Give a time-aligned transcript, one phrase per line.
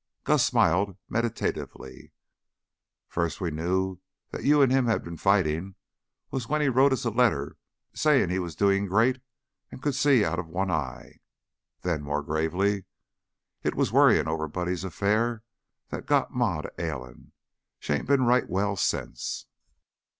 [0.23, 2.11] Gus smiled meditatively.
[3.07, 3.99] "First we knew
[4.31, 5.75] that you an' him had been fightin'
[6.31, 7.55] was when he wrote us a letter
[7.93, 9.21] sayin' he was doin' great
[9.71, 11.19] an' could see out of one eye."
[11.83, 12.85] Then, more gravely:
[13.61, 15.43] "It was worryin' over Buddy's affair
[15.89, 17.31] that got Ma to ailin'.
[17.77, 19.45] She 'ain't been right well since.